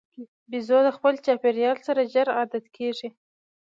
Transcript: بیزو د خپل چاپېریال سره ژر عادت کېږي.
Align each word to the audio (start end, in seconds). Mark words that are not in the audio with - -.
بیزو 0.49 0.79
د 0.87 0.89
خپل 0.97 1.13
چاپېریال 1.25 1.77
سره 1.87 2.09
ژر 2.13 2.27
عادت 2.37 2.65
کېږي. 2.77 3.09